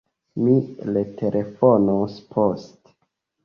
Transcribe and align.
Mi 0.45 0.55
retelefonos 0.95 2.19
poste. 2.35 2.99